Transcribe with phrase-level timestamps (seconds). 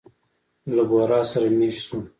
[0.75, 1.99] له بورا سره مېشت شوو.